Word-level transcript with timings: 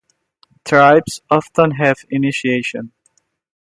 Tribes 0.65 1.21
often 1.29 1.69
have 1.77 2.05
initiations. 2.09 2.89